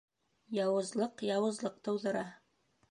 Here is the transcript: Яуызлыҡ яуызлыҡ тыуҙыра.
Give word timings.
Яуызлыҡ 0.59 1.23
яуызлыҡ 1.31 1.81
тыуҙыра. 1.89 2.27